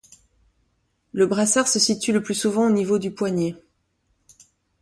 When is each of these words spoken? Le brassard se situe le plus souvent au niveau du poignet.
Le 1.13 1.27
brassard 1.27 1.67
se 1.67 1.77
situe 1.77 2.11
le 2.11 2.23
plus 2.23 2.33
souvent 2.33 2.65
au 2.65 2.71
niveau 2.71 2.97
du 2.97 3.11
poignet. 3.11 3.55